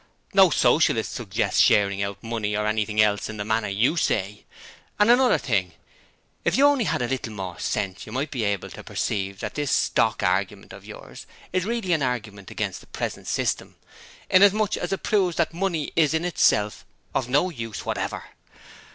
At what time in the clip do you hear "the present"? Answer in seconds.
12.81-13.27